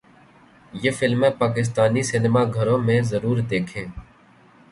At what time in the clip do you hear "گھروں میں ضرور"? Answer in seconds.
2.55-3.37